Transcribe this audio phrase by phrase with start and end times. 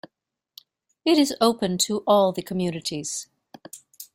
[1.05, 3.27] It is open to all the communities.